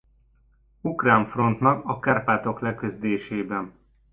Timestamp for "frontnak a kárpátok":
1.25-2.59